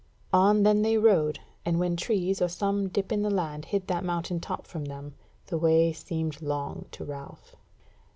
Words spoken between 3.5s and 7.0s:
hid that mountain top from them, the way seemed long